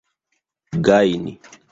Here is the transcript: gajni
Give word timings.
gajni 0.85 1.33